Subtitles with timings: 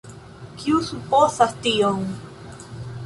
[0.61, 2.01] Kiu supozas tion?